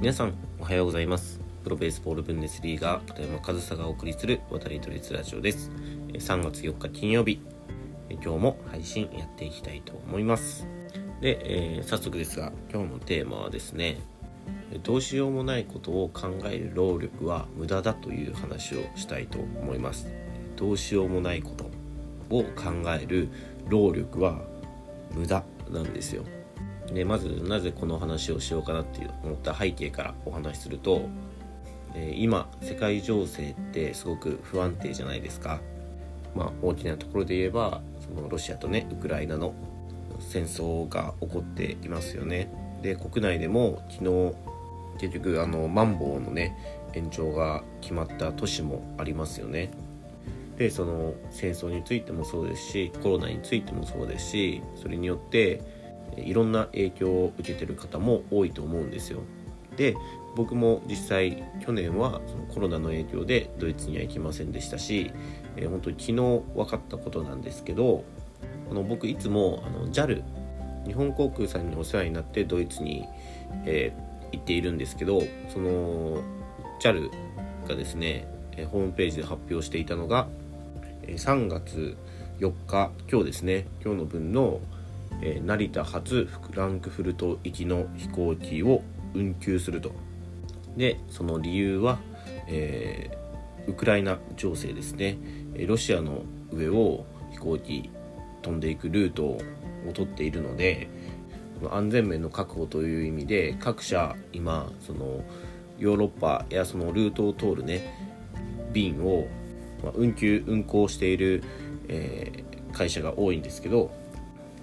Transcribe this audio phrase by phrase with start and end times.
[0.00, 1.40] 皆さんおはようございます。
[1.64, 5.72] プロベースボールブンデスリーガー片山和沙がお送りする渡り鳥ラジオです。
[6.12, 7.40] 3月4日金曜日。
[8.08, 10.68] 今日も配信やっていきたいと思います。
[11.20, 13.98] で、えー、早速ですが今日のテーマはですね
[14.84, 20.06] どうしようもないことを考える労力は無駄だという話をしたいと思います。
[20.54, 21.64] どうしようもないこと
[22.30, 23.30] を考える
[23.68, 24.42] 労力は
[25.12, 26.22] 無駄なんですよ。
[26.92, 31.02] でまずなぜこの話をしようかなっていう思った背景からお話しすると、
[31.94, 35.60] え、今世界情勢ってすごく不安定じゃないですか。
[36.34, 39.54] まあ大きなところで言えばそのロシアとねウクライナの
[40.20, 42.50] 戦争が起こっていますよね。
[42.82, 44.34] で国内でも昨日
[44.98, 46.56] 結局あのマンボウのね
[46.94, 49.70] 延長が決まった都市もありますよね。
[50.56, 55.62] でその戦争についてもそうですしコロナについてもそうですしそれによって
[56.16, 59.20] いろんな影響を受けてる方も多いと思うんですよ。
[59.76, 59.96] で
[60.36, 65.12] 僕も実際去年はそのコロナの影響でドイツには行きませんでしたし、
[65.56, 68.04] えー、本当に昨日分かったことなんですけど
[68.70, 70.22] あの僕いつもあの JAL
[70.86, 73.06] 日本航空さんにお世話になってドイツに、
[73.64, 76.22] えー、行っているんですけどその
[76.80, 77.10] JAL
[77.68, 78.26] がですね
[78.56, 80.28] えホームページで発表していたのが
[81.02, 81.96] え3月
[82.40, 84.60] 4日今日ですね今日の分の
[85.20, 88.82] 成田発フランクフルト行きの飛行機を
[89.14, 89.92] 運休すると。
[90.76, 91.98] でその理由は、
[92.46, 95.18] えー、ウクライナ情勢ですね。
[95.66, 97.90] ロシアの上を飛行機
[98.42, 99.40] 飛んでいくルートを
[99.92, 100.88] 取っているので
[101.70, 105.24] 安全面の確保という意味で各社今その
[105.78, 108.08] ヨーロッパやそのルートを通るね
[108.72, 109.26] 便を、
[109.94, 111.42] 運休運行している、
[112.72, 113.90] 会社が多いんですけど、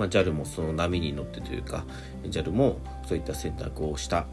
[0.00, 1.84] まあ、JAL もその波に乗ってというか
[2.24, 4.24] JAL もそういった選択をした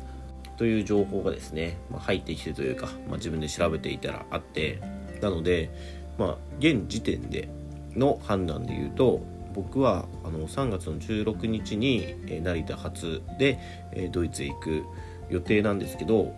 [0.56, 4.80] という情報がですね、まあ、入ってきてというか、まあ、自分で調べていたらあって
[5.22, 5.70] なので、
[6.18, 7.50] まあ、現時点で
[7.98, 9.22] の判断で言うと
[9.54, 13.60] 僕はあの3月の16日に成田発で
[14.14, 14.86] ドイツへ行く
[15.30, 16.34] 予定なんですけど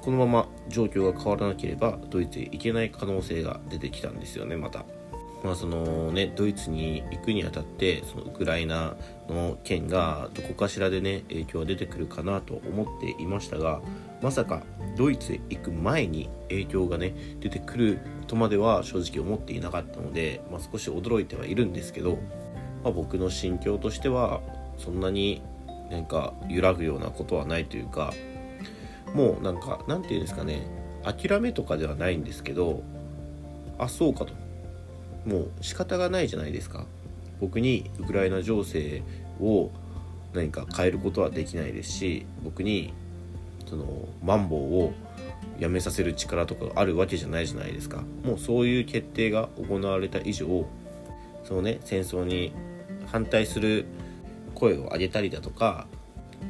[0.00, 4.86] このまま状況が変わらなければドイツへ行けない可能性が出てきたんですよねまた。
[5.44, 8.96] まあそのね、ドイツに行くにあたってそのウクライナ
[9.28, 13.80] の件がどこかしらでね影響が出てくるかなと思っていましたが
[14.22, 14.62] まさか
[14.96, 22.18] ドイツへ行く前に影響がね出てくるとまでは正直思っていなかったので、まあ、少し驚いてはいるんですけど、
[22.82, 24.40] まあ、僕の心境としては
[24.78, 25.42] そんなに
[25.90, 28.12] なんか揺らぐようなことはないというか
[29.14, 30.66] もうなんかなんていうんですかね
[31.04, 32.82] 諦めとかではないんですけど
[33.78, 34.45] あそうかと。
[35.26, 36.86] もう仕方がないじゃないですか。
[37.40, 39.02] 僕にウクライナ情勢
[39.40, 39.70] を
[40.32, 42.94] 何か変えることはできないですし僕に
[43.66, 44.94] そのマンボウを
[45.58, 48.02] やめさせる力とかがあるわけじゃないじゃないですか。
[48.24, 50.66] もうそういう決定が行われた以上
[51.44, 52.52] そのね戦争に
[53.06, 53.86] 反対する
[54.54, 55.86] 声を上げたりだとか、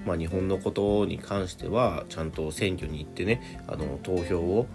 [0.07, 4.67] まあ、日本のことに関してはちゃんと選挙に行ってねあの投票を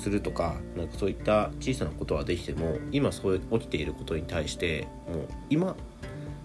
[0.00, 5.76] するとかなんかそういった小さなことはできても今そう起きていることに対してもう今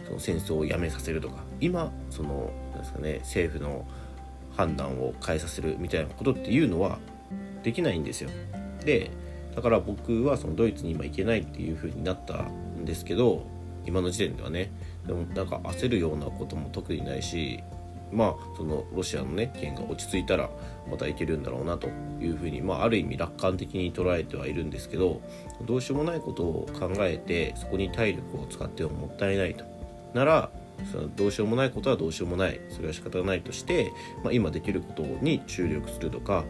[0.06, 3.88] その戦争をやめさせるとか今そのなんですかね政府の
[4.56, 7.00] 判断を変えさせるみたいなことっていうのは
[7.64, 8.30] できないんですよ。
[8.84, 9.10] で
[9.56, 13.48] だから僕はそのドイツに今行けないっていう風になったんですけど
[13.86, 14.72] 今の時点ではね
[15.08, 17.64] でもなんか焦るようなことも特にないし
[18.12, 20.50] まあそのロシアのね件が落ち着いたら
[20.90, 21.88] またいけるんだろうなと
[22.20, 25.22] いうふうに、まあ、ある意味楽観的に捉えてはいるんですけど
[25.66, 29.66] どうしようもないことを考えてそこに体力を使ってももったいないと。
[30.14, 30.50] なら
[30.92, 32.60] そのどうしようもないことはどうしようもない。
[32.70, 33.92] それは仕方ないとして、
[34.24, 36.44] まあ、今できることに注力するとか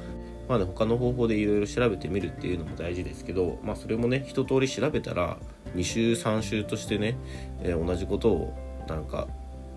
[0.48, 5.38] まあね、他の方法でいろいろ調べてみるっていうのも大事ですけど、まあ、それもね一通り調べたら
[5.76, 7.18] 2週3週としてね、
[7.62, 9.28] えー、同じことをなんか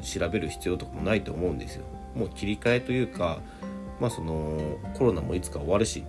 [0.03, 1.85] 調べる必要とかもないと思うんですよ。
[2.15, 3.41] もう切り替えというか、
[4.01, 6.05] まあ、そのコロナもいつか終わるし、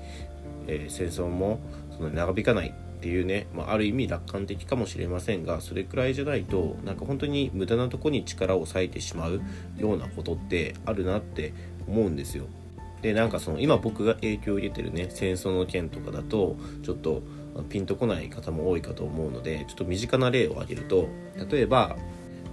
[0.67, 1.59] えー、戦争も
[1.95, 9.41] その長引かないっていうね、まあ、ある意味楽観的かもしれませんがそれくらいじゃないとなんか本当に無駄なとこに力を割いてしまう
[9.77, 11.53] ようなことってあるなって
[11.87, 12.45] 思うんですよ。
[13.01, 17.23] でなんかその今僕が影響を受けてるね戦争の件とかだとちょっと
[17.69, 21.07] ピンとこない方も多いかと思うのでちょっと身近な例を挙げると
[21.49, 21.95] 例えば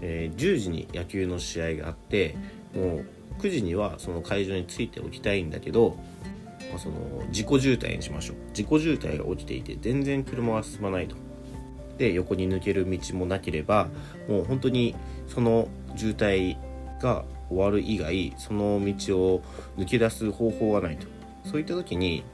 [0.02, 2.36] えー、10時に野球の試合があって
[2.74, 3.06] もう
[3.38, 5.96] 9時にはその会場に着いておきたいんだけど、
[6.70, 6.94] まあ、その
[7.28, 8.36] 自己渋滞にしましょう。
[8.50, 11.16] 自己渋滞が起きていて全然車は進まないと。
[11.98, 13.88] で横に抜ける道もなければ
[14.28, 14.94] もう本当に
[15.28, 16.56] その渋滞
[17.00, 19.42] が終わる以外その道を
[19.78, 21.06] 抜け出す方法がないと。
[21.44, 22.24] そういった時に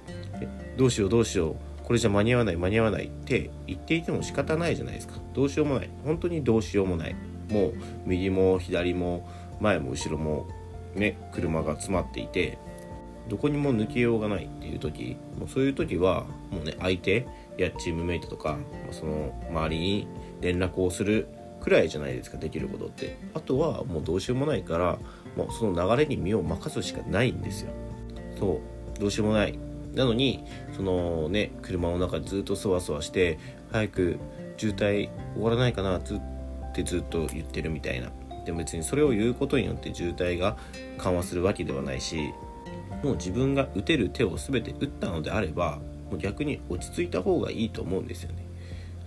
[0.77, 5.15] どうしようどうしようこれじゃ間に合わない間に合わないって言っていても仕方ないじゃないですか。
[5.35, 5.91] どうしようもない。
[6.05, 7.17] 本当にどうしようもない。
[7.53, 7.75] もう
[8.07, 9.29] 右も左も
[9.61, 10.49] 前も後ろも
[10.95, 12.59] ね車が詰まっていて
[13.29, 17.27] どこにも抜けようがないっていう時もうそういう時はもうね相手
[17.57, 18.59] やチームメイトとか
[18.91, 20.09] その周りに
[20.41, 21.29] 連絡をする
[21.61, 23.17] くらいじゃないですかできることって。
[23.35, 24.99] あとはもうどうしようもないから
[25.37, 27.73] もうその流れに身を任すしかないんですよ。
[28.39, 28.61] そ
[28.97, 29.57] うどうしようもない。
[29.95, 30.45] なのに
[30.75, 33.39] そのね車の中でずっとそわそわして
[33.71, 34.19] 早く
[34.57, 36.21] 渋滞終わらないかなずっ
[36.73, 38.11] ってずっと言ってるみたいな。
[38.45, 40.57] でも別にそれを言うことによって渋滞が
[40.99, 42.33] 緩和するわけではないし
[43.05, 45.79] もう自分が打てる手を全て打ったのであれば
[46.11, 48.45] もう逆に落ち着いた方がいいと思うんですよね。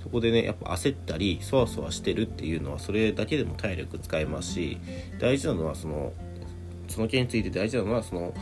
[0.02, 4.78] そこでねやっぱ焦ったりそわそわしてるっていうのはそれだけでも体力使えますし
[5.20, 6.14] 大事なのはその
[6.88, 8.34] その件について大事なのはその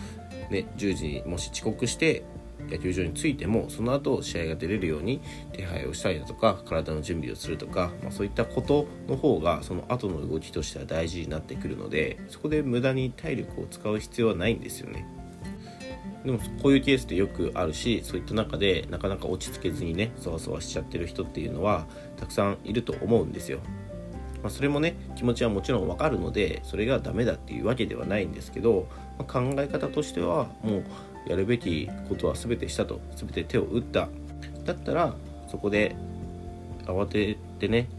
[0.49, 2.23] ね10時にもし遅刻して
[2.69, 5.21] 野球場に着いてもその後試合が出れるように
[5.51, 15.05] 手配をしたりだとか体の準備をするとか、まあ、そういったことの方がその後の動きとしては大事になってくるのでそこで無駄に体力を使う必要はないんですよね。
[16.25, 21.85] でもこういうケースってよくあるしそういった中でなかなか落ち着けずにねそわそわしちゃってる人っていうのは
[22.17, 23.59] たくさんいると思うんですよ。
[24.41, 28.87] まあ、それもね気持ちはもちろんわかるのでそれがダメだっていうわけではないんですけど、
[29.17, 30.83] まあ、考え方としてはもう
[31.27, 34.09] やるべきことは全てしたと全て手を打った。
[34.65, 35.15] だったら
[35.49, 35.95] そこで
[36.85, 37.89] 慌ててね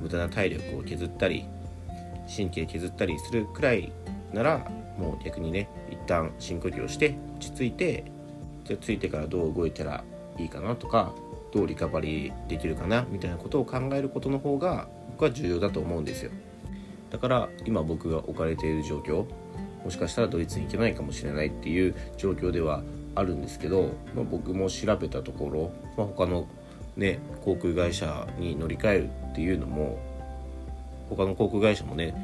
[0.00, 1.44] 無駄な体力を削ったり
[2.34, 3.92] 神経削ったりするくらい
[4.32, 8.04] ならもう逆にね一旦深呼吸をして落ち着いて
[8.64, 10.04] じゃあついてからどう動いたら
[10.38, 11.12] いいかなとか
[11.52, 16.30] どうリカバリーできるかなみたいなことを考えることの方が僕は重要だと思うんですよ。
[17.10, 19.24] だから今僕が置かれている状況
[19.84, 22.82] もしかしたらドイツに行けないかもしれないっていう状況では
[23.14, 26.46] あるんですけど、まあ、僕も調べたところ、まあ、他の
[26.96, 29.98] ね航空会社に乗り換えるっていうのも
[31.08, 32.14] 他の航空会社もね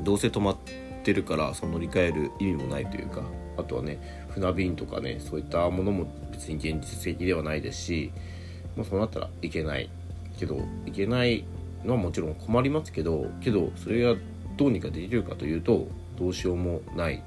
[0.00, 0.56] どうせ止まっ
[1.04, 3.22] てるからその乗り換える意味もないというか
[3.58, 8.12] あとはね船便とかねそういったものも別に現実的ではないですし、
[8.76, 9.90] まあ、そうなったらいけない
[10.38, 11.44] けどいけない
[11.84, 14.18] のはもちろん困りますけどけどそれが
[14.56, 15.88] どうにかできるかというと
[16.22, 17.22] どうしようもない。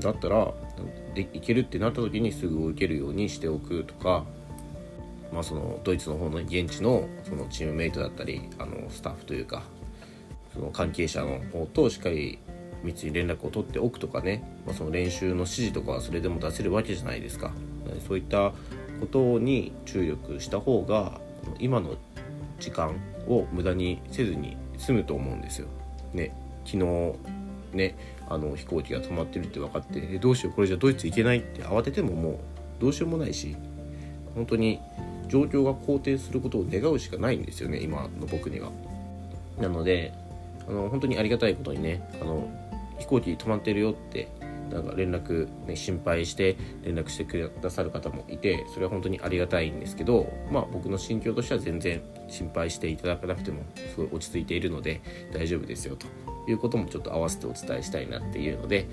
[0.00, 0.52] だったら
[1.14, 4.24] でいけるってなった時にすぐ動けるようにしておくとか
[5.32, 9.62] まあそのドイツの方の現地のそのチームメイトだったりあのスタッフというか
[10.52, 12.38] その関係者の方としっかり
[12.82, 17.52] 密に連絡を取っておくとかね、まあ、その練習の指示とかはそれでも出せるわけじゃないですか。
[18.06, 18.52] そういった
[19.00, 21.20] ことに注力した方が
[21.58, 21.96] 今の
[22.58, 22.96] 時間
[23.26, 25.68] を無駄にせずに済むと思うんですよ。
[26.12, 26.34] ね
[26.64, 27.14] 昨日
[27.74, 27.96] ね
[28.28, 32.38] あの飛行機が止まってるって分かってえどうしようこれじゃドイツ行けないって慌ててももう
[32.80, 33.56] どうしようもないし
[34.34, 34.80] 本当に
[35.28, 38.70] 状況が好転することを願うしかないんですよね今の僕には。
[39.58, 40.12] なので
[40.68, 42.48] あの本当にありがたいことにねあの
[42.98, 44.28] 飛行機止まってるよって
[44.70, 55.00] なんか連絡、ね、心配して連絡してくださる方もいてそれは本当にありがたいんですけどまあ僕の心境としては全然心配していただかなくてもすごい落ち着いているので
[55.32, 56.06] 大丈夫ですよと
[56.48, 58.86] いうこともちょっと合わせてお伝えしたいなっていうので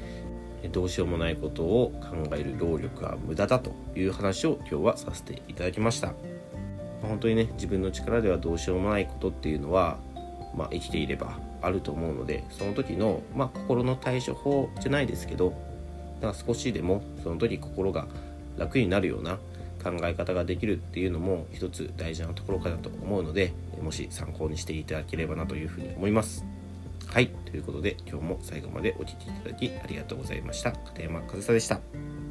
[0.71, 6.13] どうしようもないことを考える労力は無駄だという話を今日はさせていただきました
[7.01, 9.97] 本当にね自分の力ではどうしようもないことっていうのは、
[10.55, 15.53] まあ、生きていればあると思うのでその時の、まあ、心の対処法じゃないですけど
[16.21, 18.07] だから少しでもその時心が
[18.57, 19.39] 楽になるような
[19.83, 26.45] 考え方ができるっていうのも一つ大事なところかなと思うのでもし参考にしていただければなというふうに思います。
[27.11, 32.30] はいということで今日も最後までお聴きいただきありがとうございました片山和沙でした。